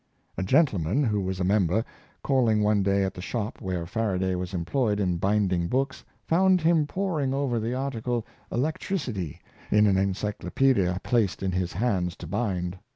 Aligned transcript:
A 0.35 0.41
gentleman, 0.41 1.03
who 1.03 1.21
was 1.21 1.39
a 1.39 1.43
member, 1.43 1.85
calling 2.23 2.63
one 2.63 2.81
day 2.81 3.03
at 3.03 3.13
the 3.13 3.21
shop 3.21 3.61
where 3.61 3.85
Faraday 3.85 4.33
was 4.33 4.51
employed 4.51 4.99
in 4.99 5.17
binding 5.17 5.67
books 5.67 6.03
found 6.25 6.61
him 6.61 6.87
por 6.87 7.19
ing 7.21 7.35
over 7.35 7.59
the 7.59 7.75
article 7.75 8.23
^' 8.23 8.25
Electricity" 8.51 9.39
in 9.69 9.85
an 9.85 9.97
Encyclopaedia 9.99 10.99
placed 11.03 11.43
in 11.43 11.51
his 11.51 11.73
hands 11.73 12.15
to 12.15 12.25
bind. 12.25 12.79